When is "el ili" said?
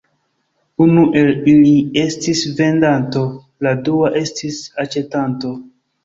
1.19-1.73